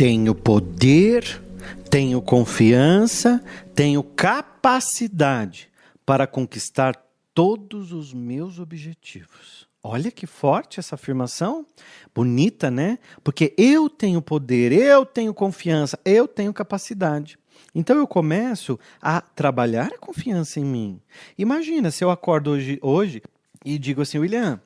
tenho 0.00 0.34
poder, 0.34 1.42
tenho 1.90 2.22
confiança, 2.22 3.38
tenho 3.74 4.02
capacidade 4.02 5.68
para 6.06 6.26
conquistar 6.26 6.96
todos 7.34 7.92
os 7.92 8.14
meus 8.14 8.58
objetivos. 8.58 9.68
Olha 9.82 10.10
que 10.10 10.26
forte 10.26 10.80
essa 10.80 10.94
afirmação. 10.94 11.66
Bonita, 12.14 12.70
né? 12.70 12.98
Porque 13.22 13.52
eu 13.58 13.90
tenho 13.90 14.22
poder, 14.22 14.72
eu 14.72 15.04
tenho 15.04 15.34
confiança, 15.34 16.00
eu 16.02 16.26
tenho 16.26 16.54
capacidade. 16.54 17.38
Então 17.74 17.98
eu 17.98 18.06
começo 18.06 18.80
a 19.02 19.20
trabalhar 19.20 19.88
a 19.92 19.98
confiança 19.98 20.58
em 20.58 20.64
mim. 20.64 20.98
Imagina 21.36 21.90
se 21.90 22.02
eu 22.02 22.10
acordo 22.10 22.52
hoje, 22.52 22.78
hoje 22.80 23.22
e 23.62 23.78
digo 23.78 24.00
assim, 24.00 24.18
William, 24.18 24.62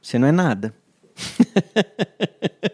você 0.00 0.18
não 0.18 0.26
é 0.26 0.32
nada. 0.32 0.74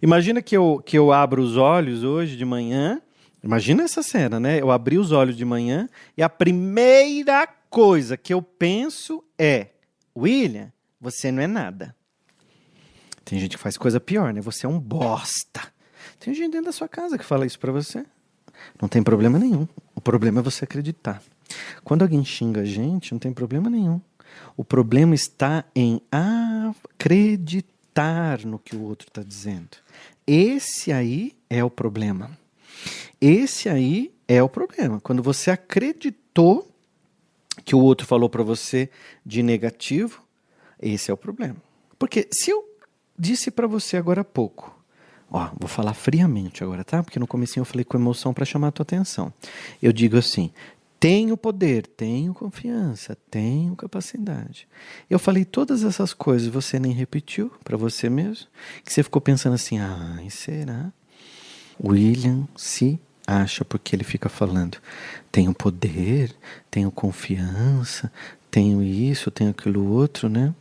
Imagina 0.00 0.40
que 0.40 0.56
eu, 0.56 0.82
que 0.84 0.96
eu 0.96 1.12
abro 1.12 1.42
os 1.42 1.56
olhos 1.56 2.04
hoje 2.04 2.36
de 2.36 2.44
manhã. 2.44 3.00
Imagina 3.42 3.82
essa 3.82 4.02
cena, 4.02 4.38
né? 4.38 4.60
Eu 4.60 4.70
abri 4.70 4.98
os 4.98 5.12
olhos 5.12 5.36
de 5.36 5.44
manhã 5.44 5.88
e 6.16 6.22
a 6.22 6.28
primeira 6.28 7.46
coisa 7.70 8.16
que 8.16 8.32
eu 8.32 8.42
penso 8.42 9.22
é: 9.38 9.68
William, 10.16 10.72
você 11.00 11.30
não 11.30 11.42
é 11.42 11.46
nada. 11.46 11.94
Tem 13.24 13.38
gente 13.38 13.56
que 13.56 13.62
faz 13.62 13.76
coisa 13.76 14.00
pior, 14.00 14.32
né? 14.32 14.40
Você 14.40 14.66
é 14.66 14.68
um 14.68 14.80
bosta. 14.80 15.60
Tem 16.18 16.34
gente 16.34 16.52
dentro 16.52 16.66
da 16.66 16.72
sua 16.72 16.88
casa 16.88 17.18
que 17.18 17.24
fala 17.24 17.46
isso 17.46 17.58
para 17.58 17.70
você. 17.70 18.04
Não 18.80 18.88
tem 18.88 19.02
problema 19.02 19.38
nenhum. 19.38 19.68
O 19.94 20.00
problema 20.00 20.40
é 20.40 20.42
você 20.42 20.64
acreditar. 20.64 21.22
Quando 21.84 22.02
alguém 22.02 22.24
xinga 22.24 22.62
a 22.62 22.64
gente, 22.64 23.12
não 23.12 23.18
tem 23.18 23.32
problema 23.32 23.70
nenhum. 23.70 24.00
O 24.56 24.64
problema 24.64 25.14
está 25.14 25.64
em 25.74 26.00
acreditar 26.10 27.77
no 28.44 28.58
que 28.58 28.76
o 28.76 28.82
outro 28.82 29.08
está 29.08 29.22
dizendo. 29.22 29.76
Esse 30.26 30.92
aí 30.92 31.36
é 31.48 31.64
o 31.64 31.70
problema. 31.70 32.30
Esse 33.20 33.68
aí 33.68 34.12
é 34.26 34.42
o 34.42 34.48
problema. 34.48 35.00
Quando 35.00 35.22
você 35.22 35.50
acreditou 35.50 36.70
que 37.64 37.74
o 37.74 37.80
outro 37.80 38.06
falou 38.06 38.28
para 38.28 38.42
você 38.42 38.88
de 39.24 39.42
negativo, 39.42 40.22
esse 40.80 41.10
é 41.10 41.14
o 41.14 41.16
problema. 41.16 41.56
Porque 41.98 42.28
se 42.30 42.50
eu 42.50 42.64
disse 43.18 43.50
para 43.50 43.66
você 43.66 43.96
agora 43.96 44.20
há 44.20 44.24
pouco, 44.24 44.72
ó, 45.30 45.50
vou 45.58 45.68
falar 45.68 45.94
friamente 45.94 46.62
agora, 46.62 46.84
tá? 46.84 47.02
Porque 47.02 47.18
no 47.18 47.26
começo 47.26 47.58
eu 47.58 47.64
falei 47.64 47.84
com 47.84 47.96
emoção 47.96 48.32
para 48.32 48.44
chamar 48.44 48.68
a 48.68 48.72
tua 48.72 48.84
atenção. 48.84 49.32
Eu 49.82 49.92
digo 49.92 50.16
assim: 50.16 50.52
tenho 51.00 51.36
poder, 51.36 51.86
tenho 51.86 52.34
confiança, 52.34 53.16
tenho 53.30 53.76
capacidade. 53.76 54.66
Eu 55.08 55.18
falei 55.18 55.44
todas 55.44 55.84
essas 55.84 56.12
coisas, 56.12 56.48
você 56.48 56.78
nem 56.78 56.92
repetiu 56.92 57.52
para 57.62 57.76
você 57.76 58.10
mesmo? 58.10 58.48
Que 58.84 58.92
você 58.92 59.02
ficou 59.02 59.22
pensando 59.22 59.54
assim: 59.54 59.78
"Ai, 59.78 60.28
será?" 60.30 60.92
William 61.82 62.48
se 62.56 62.98
acha 63.26 63.64
porque 63.64 63.94
ele 63.94 64.04
fica 64.04 64.28
falando: 64.28 64.78
"Tenho 65.30 65.54
poder, 65.54 66.34
tenho 66.70 66.90
confiança, 66.90 68.12
tenho 68.50 68.82
isso, 68.82 69.30
tenho 69.30 69.50
aquilo 69.50 69.86
outro", 69.86 70.28
né? 70.28 70.52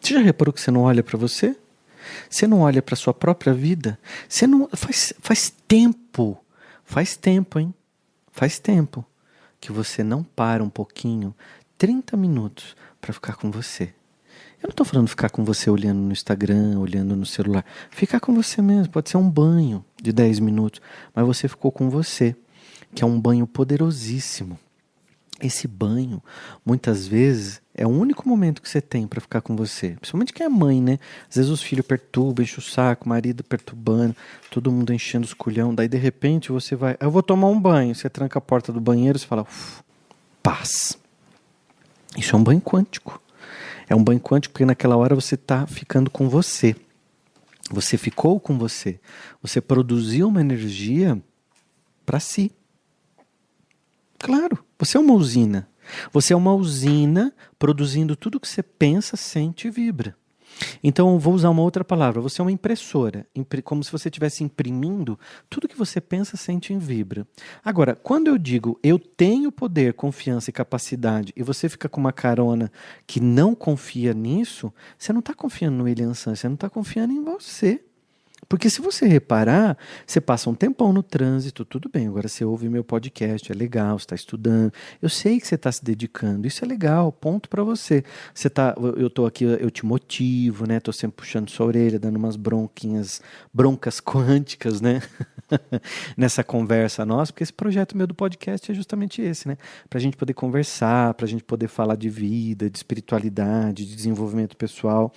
Você 0.00 0.14
já 0.14 0.20
reparou 0.20 0.52
que 0.52 0.60
você 0.60 0.70
não 0.70 0.82
olha 0.82 1.02
para 1.02 1.18
você? 1.18 1.56
Você 2.30 2.46
não 2.46 2.60
olha 2.60 2.80
para 2.80 2.94
sua 2.94 3.12
própria 3.12 3.52
vida? 3.52 3.98
Você 4.28 4.46
não 4.46 4.68
faz 4.68 5.12
faz 5.20 5.52
tempo, 5.66 6.38
faz 6.84 7.16
tempo, 7.16 7.58
hein? 7.58 7.74
Faz 8.36 8.58
tempo 8.58 9.02
que 9.58 9.72
você 9.72 10.04
não 10.04 10.22
para 10.22 10.62
um 10.62 10.68
pouquinho, 10.68 11.34
30 11.78 12.18
minutos, 12.18 12.76
para 13.00 13.10
ficar 13.10 13.34
com 13.36 13.50
você. 13.50 13.84
Eu 14.62 14.64
não 14.64 14.72
estou 14.72 14.84
falando 14.84 15.08
ficar 15.08 15.30
com 15.30 15.42
você 15.42 15.70
olhando 15.70 16.00
no 16.00 16.12
Instagram, 16.12 16.78
olhando 16.78 17.16
no 17.16 17.24
celular. 17.24 17.64
Ficar 17.90 18.20
com 18.20 18.34
você 18.34 18.60
mesmo. 18.60 18.92
Pode 18.92 19.08
ser 19.08 19.16
um 19.16 19.30
banho 19.30 19.82
de 20.02 20.12
10 20.12 20.40
minutos, 20.40 20.82
mas 21.14 21.24
você 21.24 21.48
ficou 21.48 21.72
com 21.72 21.88
você, 21.88 22.36
que 22.94 23.02
é 23.02 23.06
um 23.06 23.18
banho 23.18 23.46
poderosíssimo. 23.46 24.58
Esse 25.40 25.68
banho, 25.68 26.22
muitas 26.64 27.06
vezes, 27.06 27.60
é 27.74 27.86
o 27.86 27.90
único 27.90 28.26
momento 28.26 28.62
que 28.62 28.68
você 28.68 28.80
tem 28.80 29.06
para 29.06 29.20
ficar 29.20 29.42
com 29.42 29.54
você. 29.54 29.90
Principalmente 29.90 30.32
quem 30.32 30.46
é 30.46 30.48
mãe, 30.48 30.80
né? 30.80 30.98
Às 31.28 31.36
vezes 31.36 31.50
os 31.50 31.62
filhos 31.62 31.86
perturbam, 31.86 32.42
enchem 32.42 32.58
o 32.58 32.62
saco, 32.62 33.04
o 33.04 33.08
marido 33.08 33.44
perturbando, 33.44 34.16
todo 34.50 34.72
mundo 34.72 34.94
enchendo 34.94 35.26
os 35.26 35.34
culhão. 35.34 35.74
Daí, 35.74 35.88
de 35.88 35.98
repente, 35.98 36.50
você 36.50 36.74
vai. 36.74 36.96
Eu 36.98 37.10
vou 37.10 37.22
tomar 37.22 37.48
um 37.48 37.60
banho. 37.60 37.94
Você 37.94 38.08
tranca 38.08 38.38
a 38.38 38.40
porta 38.40 38.72
do 38.72 38.80
banheiro 38.80 39.18
e 39.18 39.20
fala, 39.20 39.46
paz. 40.42 40.98
Isso 42.16 42.34
é 42.34 42.38
um 42.38 42.42
banho 42.42 42.60
quântico. 42.60 43.20
É 43.88 43.94
um 43.94 44.02
banho 44.02 44.20
quântico 44.20 44.54
porque 44.54 44.64
naquela 44.64 44.96
hora 44.96 45.14
você 45.14 45.34
está 45.34 45.66
ficando 45.66 46.10
com 46.10 46.30
você. 46.30 46.74
Você 47.70 47.98
ficou 47.98 48.40
com 48.40 48.56
você. 48.56 48.98
Você 49.42 49.60
produziu 49.60 50.28
uma 50.28 50.40
energia 50.40 51.20
para 52.06 52.20
si. 52.20 52.50
Claro, 54.18 54.64
você 54.78 54.96
é 54.96 55.00
uma 55.00 55.14
usina. 55.14 55.68
Você 56.12 56.32
é 56.32 56.36
uma 56.36 56.52
usina 56.52 57.32
produzindo 57.58 58.16
tudo 58.16 58.40
que 58.40 58.48
você 58.48 58.62
pensa, 58.62 59.16
sente 59.16 59.68
e 59.68 59.70
vibra. 59.70 60.16
Então, 60.82 61.18
vou 61.18 61.34
usar 61.34 61.50
uma 61.50 61.62
outra 61.62 61.84
palavra. 61.84 62.20
Você 62.20 62.40
é 62.40 62.44
uma 62.44 62.52
impressora, 62.52 63.26
como 63.64 63.84
se 63.84 63.92
você 63.92 64.08
estivesse 64.08 64.42
imprimindo 64.42 65.18
tudo 65.48 65.68
que 65.68 65.76
você 65.76 66.00
pensa, 66.00 66.36
sente 66.36 66.72
e 66.72 66.78
vibra. 66.78 67.26
Agora, 67.64 67.94
quando 67.94 68.28
eu 68.28 68.38
digo 68.38 68.78
eu 68.82 68.98
tenho 68.98 69.52
poder, 69.52 69.94
confiança 69.94 70.50
e 70.50 70.52
capacidade, 70.52 71.32
e 71.36 71.42
você 71.42 71.68
fica 71.68 71.88
com 71.88 72.00
uma 72.00 72.12
carona 72.12 72.70
que 73.06 73.20
não 73.20 73.54
confia 73.54 74.14
nisso, 74.14 74.72
você 74.98 75.12
não 75.12 75.20
está 75.20 75.34
confiando 75.34 75.76
no 75.76 75.88
Elian 75.88 76.14
San, 76.14 76.34
você 76.34 76.48
não 76.48 76.54
está 76.54 76.70
confiando 76.70 77.12
em 77.12 77.22
você. 77.22 77.82
Porque 78.48 78.70
se 78.70 78.80
você 78.80 79.06
reparar, 79.06 79.76
você 80.06 80.20
passa 80.20 80.48
um 80.48 80.54
tempão 80.54 80.92
no 80.92 81.02
trânsito, 81.02 81.64
tudo 81.64 81.88
bem, 81.88 82.06
agora 82.06 82.28
você 82.28 82.44
ouve 82.44 82.68
meu 82.68 82.84
podcast, 82.84 83.50
é 83.50 83.54
legal, 83.54 83.98
você 83.98 84.04
está 84.04 84.14
estudando, 84.14 84.72
eu 85.02 85.08
sei 85.08 85.40
que 85.40 85.46
você 85.46 85.56
está 85.56 85.72
se 85.72 85.84
dedicando, 85.84 86.46
isso 86.46 86.64
é 86.64 86.68
legal, 86.68 87.10
ponto 87.10 87.48
para 87.48 87.64
você. 87.64 88.04
Você 88.32 88.48
tá, 88.48 88.74
eu 88.96 89.08
estou 89.08 89.26
aqui, 89.26 89.44
eu 89.44 89.70
te 89.70 89.84
motivo, 89.84 90.66
né? 90.66 90.76
Estou 90.76 90.94
sempre 90.94 91.16
puxando 91.16 91.50
sua 91.50 91.66
orelha, 91.66 91.98
dando 91.98 92.16
umas 92.16 92.36
bronquinhas, 92.36 93.20
broncas 93.52 93.98
quânticas, 94.00 94.80
né? 94.80 95.02
Nessa 96.16 96.44
conversa 96.44 97.04
nossa, 97.04 97.32
porque 97.32 97.42
esse 97.42 97.52
projeto 97.52 97.96
meu 97.96 98.06
do 98.06 98.14
podcast 98.14 98.70
é 98.70 98.74
justamente 98.74 99.22
esse, 99.22 99.48
né? 99.48 99.56
Para 99.90 99.98
a 99.98 100.02
gente 100.02 100.16
poder 100.16 100.34
conversar, 100.34 101.14
para 101.14 101.26
a 101.26 101.28
gente 101.28 101.42
poder 101.42 101.68
falar 101.68 101.96
de 101.96 102.08
vida, 102.08 102.70
de 102.70 102.78
espiritualidade, 102.78 103.84
de 103.84 103.96
desenvolvimento 103.96 104.56
pessoal. 104.56 105.12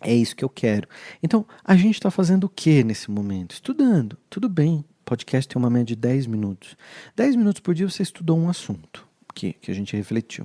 É 0.00 0.14
isso 0.14 0.36
que 0.36 0.44
eu 0.44 0.48
quero. 0.48 0.88
Então, 1.22 1.46
a 1.64 1.76
gente 1.76 1.94
está 1.94 2.10
fazendo 2.10 2.44
o 2.44 2.48
que 2.48 2.84
nesse 2.84 3.10
momento? 3.10 3.52
Estudando. 3.52 4.16
Tudo 4.30 4.48
bem. 4.48 4.84
Podcast 5.04 5.48
tem 5.48 5.60
uma 5.60 5.70
média 5.70 5.86
de 5.86 5.96
10 5.96 6.26
minutos. 6.26 6.76
10 7.16 7.36
minutos 7.36 7.60
por 7.60 7.74
dia 7.74 7.88
você 7.88 8.02
estudou 8.02 8.38
um 8.38 8.48
assunto 8.48 9.07
que, 9.38 9.52
que 9.52 9.70
a 9.70 9.74
gente 9.74 9.96
refletiu. 9.96 10.44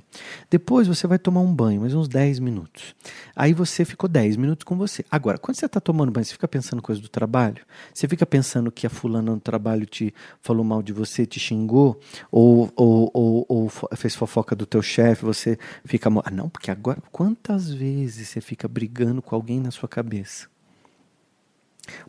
Depois 0.52 0.88
você 0.88 1.08
vai 1.08 1.18
tomar 1.18 1.42
um 1.42 1.52
banho, 1.52 1.81
mais 1.81 1.96
uns 1.96 2.08
10 2.08 2.38
minutos. 2.38 2.94
Aí 3.36 3.52
você 3.52 3.84
ficou 3.84 4.08
10 4.08 4.38
minutos 4.38 4.64
com 4.64 4.78
você. 4.78 5.04
Agora, 5.09 5.40
quando 5.40 5.58
você 5.58 5.66
está 5.66 5.80
tomando 5.80 6.12
banho, 6.12 6.24
você 6.24 6.34
fica 6.34 6.48
pensando 6.48 6.80
coisa 6.80 7.02
do 7.02 7.09
trabalho? 7.09 7.66
Você 7.92 8.08
fica 8.08 8.24
pensando 8.24 8.72
que 8.72 8.86
a 8.86 8.92
fulana 8.92 9.31
no 9.31 9.40
trabalho 9.40 9.88
te 9.88 10.14
falou 10.44 10.64
mal 10.64 10.84
de 10.84 10.94
você, 10.94 11.26
te 11.26 11.40
xingou? 11.40 12.00
Ou, 12.31 12.72
ou, 12.76 13.09
ou, 13.12 13.46
ou 13.50 13.70
fez 13.96 14.14
fofoca 14.14 14.56
do 14.56 14.68
teu 14.68 14.84
chefe, 14.84 15.25
você 15.25 15.58
fica... 15.84 16.12
Ah, 16.24 16.30
não, 16.30 16.48
porque 16.48 16.70
agora... 16.70 17.02
Quantas 17.12 17.72
vezes 17.72 18.30
você 18.30 18.42
fica 18.42 18.68
brigando 18.68 19.24
com 19.24 19.34
alguém 19.34 19.60
na 19.60 19.72
sua 19.72 19.90
cabeça? 19.90 20.48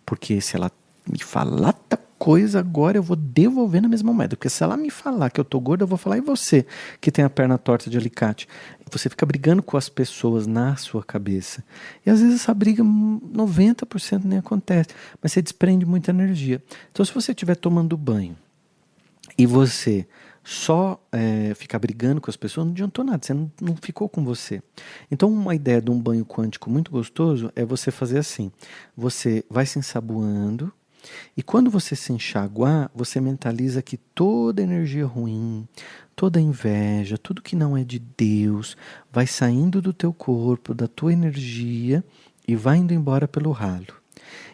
Porque 0.05 0.39
se 0.43 0.55
ela 0.55 0.71
me 1.11 1.19
falar 1.19 1.73
tá 1.73 1.97
coisa, 2.25 2.59
agora 2.59 2.97
eu 2.97 3.03
vou 3.03 3.17
devolver 3.17 3.83
na 3.83 3.89
mesma 3.89 4.11
moeda. 4.11 4.35
Porque 4.35 4.49
se 4.49 4.65
ela 4.65 4.79
me 4.79 4.89
falar 4.89 5.29
que 5.29 5.39
eu 5.39 5.45
tô 5.45 5.61
gorda, 5.61 5.85
eu 5.85 5.87
vou 5.87 5.99
falar, 5.99 6.17
e 6.17 6.23
você, 6.23 6.65
que 6.99 7.13
tem 7.13 7.23
a 7.23 7.29
perna 7.29 7.59
torta 7.59 7.91
de 7.91 7.99
alicate? 7.99 8.49
Você 8.91 9.11
fica 9.11 9.27
brigando 9.27 9.63
com 9.63 9.77
as 9.77 9.91
pessoas 9.91 10.47
na 10.47 10.75
sua 10.77 11.05
cabeça. 11.05 11.63
E 12.07 12.09
às 12.09 12.23
vezes 12.23 12.37
essa 12.41 12.55
briga, 12.55 12.83
90% 12.83 14.25
nem 14.25 14.39
acontece. 14.39 14.89
Mas 15.21 15.33
você 15.33 15.43
desprende 15.43 15.85
muita 15.85 16.13
energia. 16.13 16.63
Então, 16.91 17.05
se 17.05 17.13
você 17.13 17.33
estiver 17.33 17.57
tomando 17.57 17.95
banho 17.95 18.35
e 19.37 19.45
você 19.45 20.09
só 20.43 20.99
é, 21.13 21.53
ficar 21.55 21.79
brigando 21.79 22.23
com 22.23 22.31
as 22.31 22.39
pessoas, 22.39 22.65
não 22.65 22.73
adiantou 22.73 23.05
nada, 23.05 23.23
você 23.23 23.35
não, 23.35 23.53
não, 23.61 23.77
ficou 23.77 24.09
com 24.09 24.25
você. 24.25 24.63
Então, 25.11 25.31
uma 25.31 25.55
ideia 25.55 25.83
de 25.83 25.91
um 25.91 26.01
banho 26.01 26.25
quântico 26.25 26.71
muito 26.71 26.91
gostoso 26.91 27.53
é 27.55 27.67
você 27.67 27.91
fazer 27.91 28.17
assim: 28.17 28.51
você 28.97 29.45
vai 29.51 29.67
se 29.67 29.79
ensaboando, 29.79 30.73
e 31.37 31.43
quando 31.43 31.71
você 31.71 31.95
se 31.97 32.13
enxaguar, 32.13 32.91
você 32.95 33.21
mentaliza 33.21 33.83
que 33.83 33.97
toda 33.97 34.63
energia 34.63 35.07
ruim, 35.07 35.67
toda 36.15 36.41
inveja, 36.41 37.19
tudo 37.19 37.43
que 37.43 37.57
não 37.57 37.77
é 37.77 37.85
de 37.85 37.99
Deus, 37.99 38.77
vai 39.13 39.27
saindo 39.27 39.83
do 39.83 39.93
teu 39.93 40.13
corpo, 40.13 40.75
da 40.75 40.87
tua 40.87 41.13
energia 41.13 42.05
e 42.47 42.55
vai 42.55 42.79
indo 42.79 42.95
embora 42.95 43.27
pelo 43.27 43.51
ralo. 43.51 44.05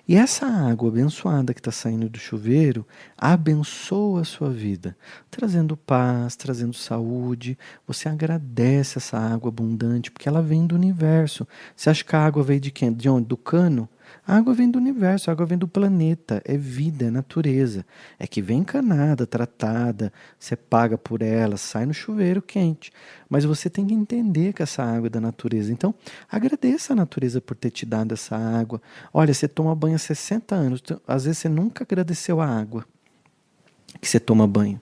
E 0.09 0.17
essa 0.17 0.45
água 0.45 0.89
abençoada 0.89 1.55
que 1.55 1.61
está 1.61 1.71
saindo 1.71 2.09
do 2.09 2.19
chuveiro 2.19 2.85
abençoa 3.17 4.23
a 4.23 4.25
sua 4.25 4.51
vida, 4.51 4.97
trazendo 5.31 5.77
paz, 5.77 6.35
trazendo 6.35 6.75
saúde. 6.75 7.57
Você 7.87 8.09
agradece 8.09 8.99
essa 8.99 9.17
água 9.17 9.51
abundante 9.51 10.11
porque 10.11 10.29
ela 10.29 10.43
vem 10.43 10.67
do 10.67 10.75
universo. 10.75 11.47
Você 11.77 11.91
acha 11.91 12.03
que 12.03 12.17
a 12.17 12.27
água 12.27 12.43
veio 12.43 12.59
de 12.59 12.73
quem? 12.73 12.93
De 12.93 13.09
onde? 13.09 13.29
Do 13.29 13.37
cano? 13.37 13.89
A 14.27 14.37
água 14.37 14.55
vem 14.55 14.71
do 14.71 14.79
universo, 14.79 15.31
a 15.31 15.33
água 15.33 15.47
vem 15.47 15.59
do 15.59 15.67
planeta, 15.67 16.43
é 16.45 16.57
vida, 16.57 17.07
é 17.07 17.11
natureza. 17.11 17.85
É 18.19 18.27
que 18.27 18.41
vem 18.41 18.59
encanada, 18.59 19.27
tratada, 19.27 20.13
você 20.39 20.57
paga 20.57 20.97
por 20.97 21.23
ela, 21.23 21.57
sai 21.57 21.87
no 21.87 21.95
chuveiro 21.95 22.41
quente. 22.41 22.93
Mas 23.29 23.45
você 23.45 23.69
tem 23.71 23.87
que 23.87 23.95
entender 23.95 24.53
que 24.53 24.63
essa 24.63 24.83
água 24.83 25.07
é 25.07 25.11
da 25.11 25.21
natureza. 25.21 25.73
Então, 25.73 25.95
agradeça 26.31 26.93
a 26.93 26.97
natureza 26.97 27.41
por 27.41 27.57
ter 27.57 27.71
te 27.71 27.87
dado 27.87 28.13
essa 28.13 28.37
água. 28.37 28.81
Olha, 29.13 29.33
você 29.33 29.49
toma 29.49 29.75
banho 29.75 29.97
há 29.97 29.99
60 29.99 30.55
anos, 30.55 30.83
às 31.07 31.25
vezes 31.25 31.39
você 31.39 31.49
nunca 31.49 31.85
agradeceu 31.85 32.41
a 32.41 32.47
água 32.47 32.85
que 34.01 34.09
você 34.09 34.21
toma 34.21 34.47
banho. 34.47 34.81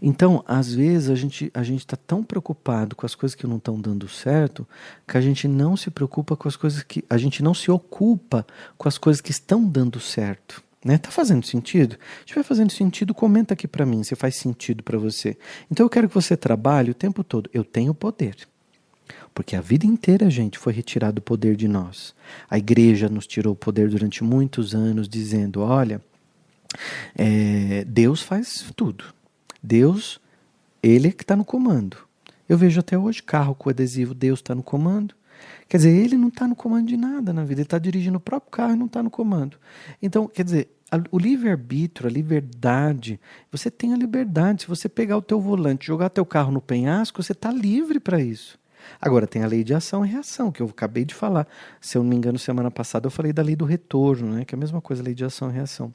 Então, 0.00 0.44
às 0.46 0.72
vezes, 0.74 1.10
a 1.10 1.14
gente 1.14 1.50
a 1.54 1.62
está 1.62 1.96
tão 1.96 2.22
preocupado 2.22 2.94
com 2.94 3.04
as 3.04 3.14
coisas 3.14 3.34
que 3.34 3.46
não 3.46 3.56
estão 3.56 3.80
dando 3.80 4.08
certo 4.08 4.66
que 5.06 5.16
a 5.16 5.20
gente 5.20 5.48
não 5.48 5.76
se 5.76 5.90
preocupa 5.90 6.36
com 6.36 6.48
as 6.48 6.56
coisas 6.56 6.82
que. 6.82 7.04
A 7.08 7.16
gente 7.16 7.42
não 7.42 7.54
se 7.54 7.70
ocupa 7.70 8.46
com 8.76 8.88
as 8.88 8.98
coisas 8.98 9.20
que 9.20 9.30
estão 9.30 9.64
dando 9.64 10.00
certo. 10.00 10.62
Né? 10.84 10.96
Tá 10.96 11.10
fazendo 11.10 11.44
sentido? 11.44 11.94
Se 11.94 12.26
estiver 12.26 12.42
fazendo 12.44 12.70
sentido, 12.70 13.12
comenta 13.12 13.54
aqui 13.54 13.66
para 13.66 13.84
mim 13.84 14.02
se 14.04 14.14
faz 14.14 14.36
sentido 14.36 14.82
para 14.82 14.98
você. 14.98 15.36
Então 15.70 15.84
eu 15.84 15.90
quero 15.90 16.08
que 16.08 16.14
você 16.14 16.36
trabalhe 16.36 16.90
o 16.90 16.94
tempo 16.94 17.24
todo. 17.24 17.50
Eu 17.52 17.64
tenho 17.64 17.92
poder. 17.92 18.36
Porque 19.34 19.56
a 19.56 19.60
vida 19.60 19.86
inteira, 19.86 20.30
gente, 20.30 20.58
foi 20.58 20.72
retirado 20.72 21.18
o 21.20 21.22
poder 21.22 21.56
de 21.56 21.68
nós. 21.68 22.14
A 22.48 22.58
igreja 22.58 23.08
nos 23.08 23.26
tirou 23.26 23.52
o 23.52 23.56
poder 23.56 23.88
durante 23.88 24.22
muitos 24.22 24.74
anos, 24.74 25.08
dizendo: 25.08 25.60
olha, 25.60 26.00
é, 27.16 27.84
Deus 27.84 28.22
faz 28.22 28.64
tudo. 28.74 29.04
Deus, 29.68 30.18
ele 30.82 31.08
é 31.08 31.12
que 31.12 31.22
está 31.22 31.36
no 31.36 31.44
comando. 31.44 31.98
Eu 32.48 32.56
vejo 32.56 32.80
até 32.80 32.96
hoje 32.96 33.22
carro 33.22 33.54
com 33.54 33.68
adesivo 33.68 34.14
Deus 34.14 34.38
está 34.38 34.54
no 34.54 34.62
comando. 34.62 35.14
Quer 35.68 35.76
dizer, 35.76 35.90
ele 35.90 36.16
não 36.16 36.28
está 36.28 36.48
no 36.48 36.56
comando 36.56 36.88
de 36.88 36.96
nada 36.96 37.32
na 37.32 37.44
vida, 37.44 37.60
ele 37.60 37.66
está 37.66 37.78
dirigindo 37.78 38.16
o 38.16 38.20
próprio 38.20 38.50
carro 38.50 38.72
e 38.72 38.76
não 38.76 38.86
está 38.86 39.02
no 39.02 39.10
comando. 39.10 39.58
Então, 40.00 40.26
quer 40.26 40.42
dizer, 40.42 40.74
a, 40.90 40.98
o 41.10 41.18
livre-arbítrio, 41.18 42.08
a 42.08 42.10
liberdade, 42.10 43.20
você 43.52 43.70
tem 43.70 43.92
a 43.92 43.96
liberdade. 43.96 44.62
Se 44.62 44.68
você 44.68 44.88
pegar 44.88 45.18
o 45.18 45.22
teu 45.22 45.38
volante 45.38 45.86
jogar 45.86 46.08
teu 46.08 46.24
carro 46.24 46.50
no 46.50 46.62
penhasco, 46.62 47.22
você 47.22 47.32
está 47.32 47.52
livre 47.52 48.00
para 48.00 48.18
isso. 48.18 48.58
Agora, 48.98 49.26
tem 49.26 49.42
a 49.42 49.46
lei 49.46 49.62
de 49.62 49.74
ação 49.74 50.04
e 50.04 50.08
reação, 50.08 50.50
que 50.50 50.62
eu 50.62 50.66
acabei 50.66 51.04
de 51.04 51.14
falar. 51.14 51.46
Se 51.78 51.98
eu 51.98 52.02
não 52.02 52.08
me 52.08 52.16
engano, 52.16 52.38
semana 52.38 52.70
passada 52.70 53.06
eu 53.06 53.10
falei 53.10 53.34
da 53.34 53.42
lei 53.42 53.54
do 53.54 53.66
retorno, 53.66 54.32
né? 54.32 54.44
que 54.46 54.54
é 54.54 54.56
a 54.56 54.58
mesma 54.58 54.80
coisa, 54.80 55.02
lei 55.02 55.14
de 55.14 55.26
ação 55.26 55.50
e 55.50 55.52
reação. 55.52 55.92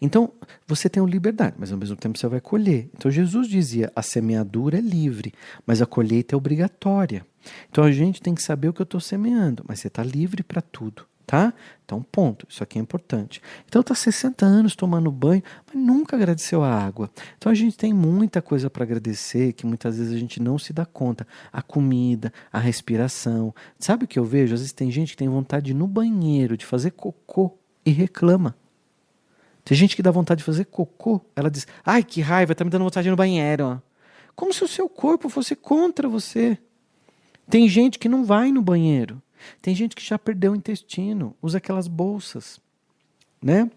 Então, 0.00 0.32
você 0.66 0.88
tem 0.88 1.04
liberdade, 1.04 1.56
mas 1.58 1.72
ao 1.72 1.78
mesmo 1.78 1.96
tempo 1.96 2.18
você 2.18 2.26
vai 2.26 2.40
colher. 2.40 2.88
Então, 2.96 3.10
Jesus 3.10 3.48
dizia: 3.48 3.92
a 3.94 4.02
semeadura 4.02 4.78
é 4.78 4.80
livre, 4.80 5.32
mas 5.66 5.82
a 5.82 5.86
colheita 5.86 6.34
é 6.34 6.36
obrigatória. 6.36 7.26
Então, 7.70 7.84
a 7.84 7.92
gente 7.92 8.22
tem 8.22 8.34
que 8.34 8.42
saber 8.42 8.68
o 8.68 8.72
que 8.72 8.80
eu 8.80 8.84
estou 8.84 9.00
semeando, 9.00 9.64
mas 9.68 9.80
você 9.80 9.88
está 9.88 10.02
livre 10.02 10.42
para 10.42 10.62
tudo, 10.62 11.04
tá? 11.26 11.52
Então, 11.84 12.02
ponto. 12.02 12.46
Isso 12.48 12.62
aqui 12.62 12.78
é 12.78 12.80
importante. 12.80 13.42
Então, 13.66 13.80
está 13.80 13.94
60 13.94 14.46
anos 14.46 14.74
tomando 14.74 15.10
banho, 15.10 15.42
mas 15.66 15.82
nunca 15.82 16.16
agradeceu 16.16 16.62
a 16.62 16.72
água. 16.72 17.10
Então, 17.36 17.52
a 17.52 17.54
gente 17.54 17.76
tem 17.76 17.92
muita 17.92 18.40
coisa 18.40 18.70
para 18.70 18.84
agradecer 18.84 19.52
que 19.52 19.66
muitas 19.66 19.98
vezes 19.98 20.14
a 20.14 20.18
gente 20.18 20.40
não 20.40 20.58
se 20.58 20.72
dá 20.72 20.86
conta. 20.86 21.26
A 21.52 21.60
comida, 21.60 22.32
a 22.52 22.58
respiração. 22.58 23.54
Sabe 23.78 24.04
o 24.04 24.08
que 24.08 24.18
eu 24.18 24.24
vejo? 24.24 24.54
Às 24.54 24.60
vezes 24.60 24.72
tem 24.72 24.90
gente 24.90 25.10
que 25.10 25.18
tem 25.18 25.28
vontade 25.28 25.74
no 25.74 25.86
banheiro, 25.86 26.56
de 26.56 26.64
fazer 26.64 26.92
cocô 26.92 27.58
e 27.84 27.90
reclama. 27.90 28.56
Tem 29.64 29.76
gente 29.76 29.96
que 29.96 30.02
dá 30.02 30.10
vontade 30.10 30.38
de 30.38 30.44
fazer 30.44 30.66
cocô. 30.66 31.20
Ela 31.34 31.50
diz: 31.50 31.66
Ai, 31.84 32.04
que 32.04 32.20
raiva, 32.20 32.54
tá 32.54 32.64
me 32.64 32.70
dando 32.70 32.84
vontade 32.84 33.04
de 33.04 33.08
ir 33.08 33.10
no 33.10 33.16
banheiro. 33.16 33.82
Como 34.36 34.52
se 34.52 34.62
o 34.62 34.68
seu 34.68 34.88
corpo 34.88 35.28
fosse 35.28 35.56
contra 35.56 36.08
você. 36.08 36.58
Tem 37.48 37.68
gente 37.68 37.98
que 37.98 38.08
não 38.08 38.24
vai 38.24 38.52
no 38.52 38.60
banheiro. 38.60 39.22
Tem 39.60 39.74
gente 39.74 39.94
que 39.94 40.04
já 40.04 40.18
perdeu 40.18 40.52
o 40.52 40.56
intestino, 40.56 41.36
usa 41.42 41.58
aquelas 41.58 41.86
bolsas, 41.86 42.58
né? 43.42 43.70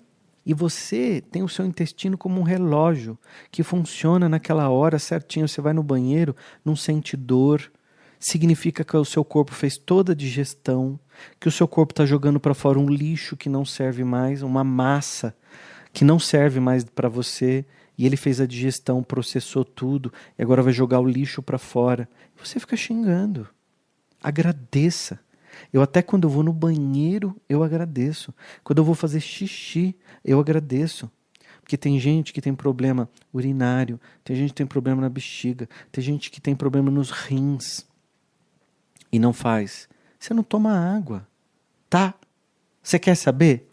E 0.45 0.53
você 0.53 1.21
tem 1.29 1.43
o 1.43 1.49
seu 1.49 1.65
intestino 1.65 2.17
como 2.17 2.39
um 2.39 2.43
relógio 2.43 3.17
que 3.51 3.63
funciona 3.63 4.29
naquela 4.29 4.69
hora 4.69 4.97
certinho. 4.97 5.45
Você 5.45 5.59
vai 5.59 5.73
no 5.73 5.83
banheiro, 5.83 6.33
não 6.63 6.73
sente 6.73 7.17
dor. 7.17 7.69
Significa 8.17 8.83
que 8.85 8.95
o 8.95 9.03
seu 9.03 9.25
corpo 9.25 9.53
fez 9.53 9.77
toda 9.77 10.13
a 10.13 10.15
digestão, 10.15 10.97
que 11.37 11.49
o 11.49 11.51
seu 11.51 11.67
corpo 11.67 11.91
está 11.91 12.05
jogando 12.05 12.39
para 12.39 12.53
fora 12.53 12.79
um 12.79 12.89
lixo 12.89 13.35
que 13.35 13.49
não 13.49 13.65
serve 13.65 14.05
mais, 14.05 14.41
uma 14.41 14.63
massa 14.63 15.35
que 15.97 16.05
não 16.05 16.19
serve 16.19 16.59
mais 16.59 16.83
para 16.83 17.09
você, 17.09 17.65
e 17.97 18.05
ele 18.05 18.15
fez 18.15 18.39
a 18.39 18.45
digestão, 18.45 19.01
processou 19.01 19.65
tudo, 19.65 20.13
e 20.37 20.43
agora 20.43 20.61
vai 20.61 20.71
jogar 20.71 20.99
o 20.99 21.07
lixo 21.07 21.41
para 21.41 21.57
fora. 21.57 22.07
Você 22.35 22.59
fica 22.59 22.77
xingando. 22.77 23.49
Agradeça. 24.21 25.19
Eu 25.73 25.81
até 25.81 26.03
quando 26.03 26.25
eu 26.25 26.29
vou 26.29 26.43
no 26.43 26.53
banheiro, 26.53 27.35
eu 27.49 27.63
agradeço. 27.63 28.31
Quando 28.63 28.77
eu 28.77 28.83
vou 28.83 28.93
fazer 28.93 29.19
xixi, 29.19 29.95
eu 30.23 30.39
agradeço. 30.39 31.09
Porque 31.61 31.75
tem 31.75 31.99
gente 31.99 32.31
que 32.31 32.41
tem 32.41 32.53
problema 32.53 33.09
urinário, 33.33 33.99
tem 34.23 34.35
gente 34.35 34.49
que 34.49 34.57
tem 34.57 34.67
problema 34.67 35.01
na 35.01 35.09
bexiga, 35.09 35.67
tem 35.91 36.03
gente 36.03 36.29
que 36.29 36.39
tem 36.39 36.55
problema 36.55 36.91
nos 36.91 37.09
rins 37.09 37.87
e 39.11 39.17
não 39.17 39.33
faz. 39.33 39.89
Você 40.19 40.31
não 40.31 40.43
toma 40.43 40.77
água, 40.77 41.27
tá? 41.89 42.13
Você 42.83 42.99
quer 42.99 43.15
saber? 43.15 43.67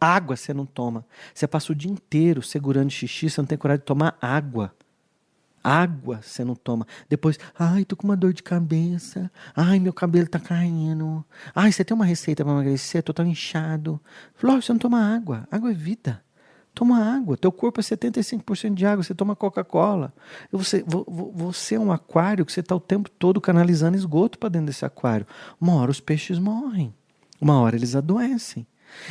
Água 0.00 0.36
você 0.36 0.52
não 0.52 0.66
toma. 0.66 1.04
Você 1.34 1.46
passa 1.46 1.72
o 1.72 1.74
dia 1.74 1.90
inteiro 1.90 2.42
segurando 2.42 2.90
xixi, 2.90 3.30
você 3.30 3.40
não 3.40 3.46
tem 3.46 3.58
coragem 3.58 3.80
de 3.80 3.86
tomar 3.86 4.16
água. 4.20 4.74
Água 5.62 6.20
você 6.22 6.44
não 6.44 6.54
toma. 6.54 6.86
Depois, 7.08 7.38
ai, 7.58 7.84
tô 7.84 7.96
com 7.96 8.06
uma 8.06 8.16
dor 8.16 8.32
de 8.32 8.42
cabeça. 8.42 9.30
Ai, 9.54 9.78
meu 9.78 9.92
cabelo 9.92 10.26
tá 10.26 10.40
caindo. 10.40 11.24
Ai, 11.54 11.70
você 11.70 11.84
tem 11.84 11.94
uma 11.94 12.04
receita 12.04 12.44
para 12.44 12.52
emagrecer? 12.52 13.02
Tô 13.02 13.12
tão 13.12 13.26
inchado. 13.26 14.00
Falou, 14.34 14.60
você 14.60 14.72
não 14.72 14.78
toma 14.78 15.00
água. 15.00 15.46
Água 15.50 15.70
é 15.70 15.74
vida. 15.74 16.22
Toma 16.74 16.98
água. 16.98 17.36
Teu 17.36 17.52
corpo 17.52 17.80
é 17.80 17.82
75% 17.82 18.74
de 18.74 18.86
água. 18.86 19.04
Você 19.04 19.14
toma 19.14 19.36
Coca-Cola. 19.36 20.12
Você, 20.50 20.84
você 21.34 21.76
é 21.76 21.80
um 21.80 21.92
aquário 21.92 22.44
que 22.44 22.52
você 22.52 22.60
está 22.60 22.74
o 22.74 22.80
tempo 22.80 23.08
todo 23.10 23.40
canalizando 23.40 23.96
esgoto 23.96 24.38
para 24.38 24.48
dentro 24.48 24.66
desse 24.66 24.84
aquário. 24.84 25.26
Uma 25.60 25.74
hora 25.74 25.90
os 25.90 26.00
peixes 26.00 26.38
morrem. 26.38 26.92
Uma 27.40 27.60
hora 27.60 27.76
eles 27.76 27.94
adoecem. 27.94 28.66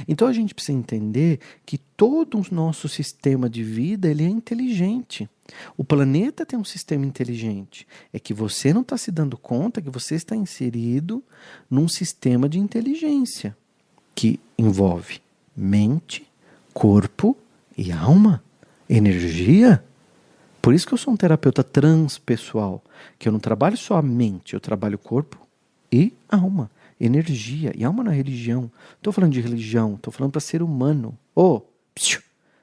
Então 0.08 0.28
a 0.28 0.34
gente 0.34 0.54
precisa 0.54 0.78
entender 0.78 1.40
que 1.66 1.78
todo 1.78 2.40
o 2.40 2.46
nosso 2.54 2.88
sistema 2.88 3.50
de 3.50 3.64
vida 3.64 4.10
ele 4.10 4.24
é 4.24 4.30
inteligente. 4.30 5.30
O 5.78 5.84
planeta 5.84 6.46
tem 6.46 6.58
um 6.58 6.64
sistema 6.64 7.06
inteligente. 7.06 7.88
É 8.14 8.20
que 8.20 8.34
você 8.34 8.74
não 8.74 8.82
está 8.82 8.98
se 8.98 9.12
dando 9.12 9.38
conta 9.38 9.82
que 9.82 9.90
você 9.90 10.16
está 10.16 10.36
inserido 10.36 11.24
num 11.70 11.88
sistema 11.88 12.48
de 12.48 12.60
inteligência 12.60 13.56
que 14.16 14.40
envolve 14.58 15.22
mente, 15.56 16.28
corpo 16.74 17.38
e 17.78 17.92
alma, 17.92 18.44
energia. 18.90 19.84
Por 20.62 20.74
isso 20.74 20.88
que 20.88 20.94
eu 20.94 20.98
sou 20.98 21.14
um 21.14 21.18
terapeuta 21.18 21.64
transpessoal, 21.64 22.84
que 23.18 23.28
eu 23.28 23.32
não 23.32 23.40
trabalho 23.40 23.78
só 23.78 23.98
a 23.98 24.02
mente, 24.02 24.54
eu 24.54 24.60
trabalho 24.60 24.98
corpo 24.98 25.40
e 25.92 26.14
alma 26.30 26.70
energia. 27.06 27.72
E 27.76 27.84
alma 27.84 28.04
na 28.04 28.12
religião. 28.12 28.72
Estou 28.98 29.12
falando 29.12 29.34
de 29.34 29.42
religião, 29.42 29.96
estou 29.96 30.12
falando 30.12 30.32
para 30.32 30.42
ser 30.42 30.62
humano. 30.62 31.18
Ô, 31.36 31.56
oh, 31.56 31.62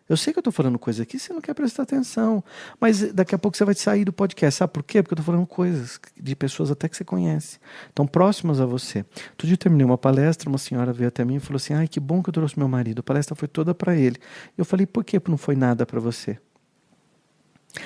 eu 0.08 0.16
sei 0.16 0.32
que 0.32 0.38
eu 0.38 0.40
estou 0.40 0.52
falando 0.52 0.78
coisa 0.78 1.02
aqui, 1.02 1.18
você 1.18 1.34
não 1.34 1.40
quer 1.40 1.52
prestar 1.52 1.82
atenção. 1.82 2.42
Mas 2.80 3.12
daqui 3.12 3.34
a 3.34 3.38
pouco 3.38 3.56
você 3.56 3.64
vai 3.64 3.74
sair 3.74 4.06
do 4.06 4.12
podcast. 4.12 4.58
Sabe 4.58 4.72
por 4.72 4.82
quê? 4.82 5.02
Porque 5.02 5.12
eu 5.12 5.16
estou 5.16 5.24
falando 5.24 5.46
coisas 5.46 6.00
de 6.16 6.34
pessoas 6.34 6.70
até 6.70 6.88
que 6.88 6.96
você 6.96 7.04
conhece. 7.04 7.58
Estão 7.88 8.06
próximas 8.06 8.58
a 8.58 8.64
você. 8.64 9.04
Outro 9.30 9.46
dia 9.46 9.52
eu 9.52 9.58
terminei 9.58 9.84
uma 9.84 9.98
palestra, 9.98 10.48
uma 10.48 10.56
senhora 10.56 10.94
veio 10.94 11.08
até 11.08 11.24
mim 11.26 11.36
e 11.36 11.40
falou 11.40 11.56
assim: 11.56 11.74
Ai, 11.74 11.86
que 11.86 12.00
bom 12.00 12.22
que 12.22 12.30
eu 12.30 12.32
trouxe 12.32 12.58
meu 12.58 12.68
marido. 12.68 13.00
A 13.00 13.02
palestra 13.02 13.34
foi 13.34 13.48
toda 13.48 13.74
para 13.74 13.94
ele. 13.94 14.16
Eu 14.56 14.64
falei: 14.64 14.86
Por 14.86 15.04
que 15.04 15.20
não 15.28 15.36
foi 15.36 15.54
nada 15.54 15.84
para 15.84 16.00
você? 16.00 16.38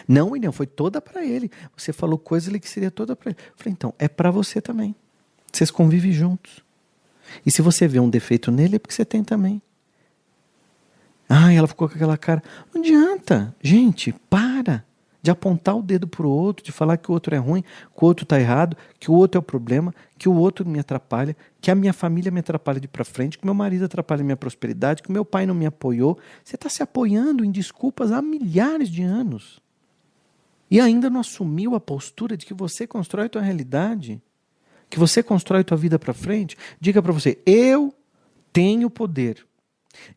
Não, 0.06 0.30
William, 0.30 0.52
foi 0.52 0.66
toda 0.66 1.00
para 1.00 1.24
ele. 1.24 1.50
Você 1.76 1.92
falou 1.92 2.16
coisa 2.16 2.48
ali 2.48 2.60
que 2.60 2.68
seria 2.68 2.90
toda 2.90 3.16
para 3.16 3.30
ele. 3.30 3.38
Eu 3.40 3.54
falei: 3.56 3.72
Então, 3.72 3.92
é 3.98 4.06
para 4.06 4.30
você 4.30 4.60
também. 4.60 4.94
Vocês 5.52 5.70
convivem 5.70 6.12
juntos. 6.12 6.60
E 7.44 7.50
se 7.50 7.62
você 7.62 7.86
vê 7.86 8.00
um 8.00 8.10
defeito 8.10 8.50
nele, 8.50 8.76
é 8.76 8.78
porque 8.78 8.94
você 8.94 9.04
tem 9.04 9.22
também. 9.22 9.60
Ah, 11.28 11.52
ela 11.52 11.68
ficou 11.68 11.88
com 11.88 11.94
aquela 11.94 12.16
cara. 12.16 12.42
Não 12.74 12.82
adianta. 12.82 13.54
Gente, 13.62 14.12
para 14.28 14.84
de 15.22 15.30
apontar 15.30 15.76
o 15.76 15.82
dedo 15.82 16.08
para 16.08 16.26
o 16.26 16.30
outro, 16.30 16.64
de 16.64 16.72
falar 16.72 16.96
que 16.96 17.08
o 17.08 17.14
outro 17.14 17.32
é 17.34 17.38
ruim, 17.38 17.62
que 17.62 18.04
o 18.04 18.06
outro 18.06 18.24
está 18.24 18.40
errado, 18.40 18.76
que 18.98 19.08
o 19.08 19.14
outro 19.14 19.38
é 19.38 19.40
o 19.40 19.42
problema, 19.42 19.94
que 20.18 20.28
o 20.28 20.34
outro 20.34 20.68
me 20.68 20.80
atrapalha, 20.80 21.36
que 21.60 21.70
a 21.70 21.76
minha 21.76 21.92
família 21.92 22.32
me 22.32 22.40
atrapalha 22.40 22.80
de 22.80 22.88
para 22.88 23.04
frente, 23.04 23.38
que 23.38 23.44
meu 23.44 23.54
marido 23.54 23.84
atrapalha 23.84 24.24
minha 24.24 24.36
prosperidade, 24.36 25.00
que 25.00 25.12
meu 25.12 25.24
pai 25.24 25.46
não 25.46 25.54
me 25.54 25.64
apoiou. 25.64 26.18
Você 26.42 26.56
está 26.56 26.68
se 26.68 26.82
apoiando 26.82 27.44
em 27.44 27.52
desculpas 27.52 28.10
há 28.10 28.20
milhares 28.20 28.88
de 28.88 29.02
anos. 29.02 29.60
E 30.68 30.80
ainda 30.80 31.08
não 31.08 31.20
assumiu 31.20 31.76
a 31.76 31.80
postura 31.80 32.36
de 32.36 32.44
que 32.44 32.54
você 32.54 32.84
constrói 32.84 33.26
a 33.26 33.28
tua 33.28 33.42
realidade 33.42 34.20
que 34.92 34.98
você 34.98 35.22
constrói 35.22 35.64
tua 35.64 35.78
vida 35.78 35.98
para 35.98 36.12
frente, 36.12 36.54
diga 36.78 37.00
para 37.00 37.12
você: 37.12 37.38
eu 37.46 37.94
tenho 38.52 38.90
poder. 38.90 39.42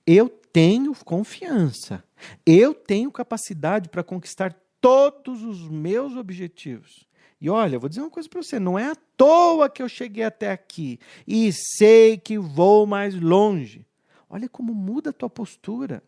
Eu 0.06 0.28
tenho 0.28 0.94
confiança. 0.94 2.04
Eu 2.46 2.74
tenho 2.74 3.10
capacidade 3.10 3.88
para 3.88 4.04
conquistar 4.04 4.54
todos 4.82 5.44
os 5.44 5.70
meus 5.70 6.18
objetivos. 6.18 7.08
E 7.40 7.50
olha, 7.50 7.80
vou 7.80 7.88
dizer 7.88 8.02
uma 8.02 8.10
coisa 8.10 8.28
para 8.28 8.44
você: 8.44 8.60
não 8.60 8.78
é 8.78 8.92
à 8.92 8.96
toa 9.16 9.70
que 9.70 9.82
eu 9.82 9.88
cheguei 9.88 10.26
até 10.26 10.52
aqui 10.52 11.00
e 11.26 11.54
sei 11.54 12.18
que 12.18 12.38
vou 12.38 12.86
mais 12.86 13.16
longe. 13.16 13.86
Olha 14.30 14.50
como 14.50 14.74
muda 14.74 15.12
a 15.12 15.14
tua 15.14 15.30
postura. 15.30 16.04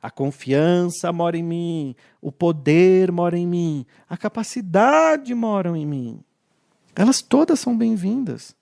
A 0.00 0.10
confiança 0.10 1.12
mora 1.12 1.36
em 1.36 1.42
mim, 1.42 1.94
o 2.22 2.32
poder 2.32 3.12
mora 3.12 3.36
em 3.36 3.46
mim, 3.46 3.84
a 4.08 4.16
capacidade 4.16 5.34
mora 5.34 5.76
em 5.76 5.84
mim. 5.84 6.24
Elas 6.96 7.20
todas 7.20 7.60
são 7.60 7.76
bem-vindas. 7.76 8.56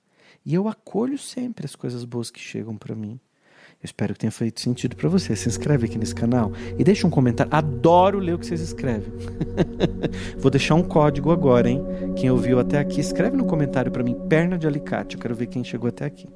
E 0.45 0.55
eu 0.55 0.67
acolho 0.67 1.17
sempre 1.17 1.64
as 1.64 1.76
coisas 1.76 2.05
boas 2.05 2.33
que 2.33 2.41
chegam 2.41 2.76
para 2.76 2.95
mim. 2.95 3.21
Eu 3.81 3.87
espero 3.87 4.12
que 4.12 4.19
tenha 4.19 4.33
feito 4.33 4.61
sentido 4.61 4.97
para 4.97 5.09
você. 5.09 5.37
Se 5.37 5.49
inscreve 5.49 5.87
aqui 5.87 5.97
nesse 5.97 6.14
canal 6.14 6.50
e 6.76 6.83
deixa 6.83 7.07
um 7.07 7.11
comentário. 7.11 7.55
Adoro 7.55 8.19
ler 8.19 8.35
o 8.35 8.38
que 8.38 8.47
vocês 8.47 8.61
escrevem. 8.61 9.12
Vou 10.37 10.50
deixar 10.50 10.75
um 10.75 10.83
código 10.83 11.31
agora, 11.31 11.71
hein? 11.71 11.81
Quem 12.17 12.29
ouviu 12.29 12.59
até 12.59 12.79
aqui, 12.79 13.00
escreve 13.00 13.37
no 13.37 13.47
comentário 13.47 13.93
para 13.93 14.03
mim, 14.03 14.17
perna 14.29 14.59
de 14.59 14.67
alicate. 14.67 15.14
Eu 15.14 15.23
quero 15.23 15.35
ver 15.35 15.47
quem 15.47 15.62
chegou 15.62 15.88
até 15.88 16.05
aqui. 16.05 16.29